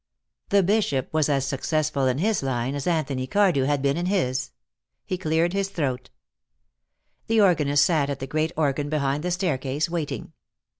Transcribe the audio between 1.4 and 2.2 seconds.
successful in